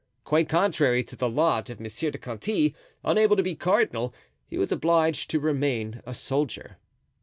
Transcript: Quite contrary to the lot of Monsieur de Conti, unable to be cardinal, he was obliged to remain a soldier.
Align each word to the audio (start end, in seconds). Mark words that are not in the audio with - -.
Quite 0.23 0.49
contrary 0.49 1.03
to 1.03 1.15
the 1.15 1.29
lot 1.29 1.69
of 1.69 1.79
Monsieur 1.79 2.09
de 2.09 2.17
Conti, 2.17 2.75
unable 3.03 3.35
to 3.35 3.43
be 3.43 3.53
cardinal, 3.53 4.15
he 4.47 4.57
was 4.57 4.71
obliged 4.71 5.29
to 5.29 5.39
remain 5.39 6.01
a 6.07 6.15
soldier. 6.15 6.77